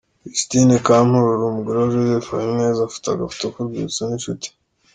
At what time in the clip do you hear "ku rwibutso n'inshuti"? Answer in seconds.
3.53-4.47